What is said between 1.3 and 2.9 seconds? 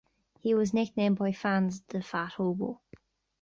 fans the Fat Hobo.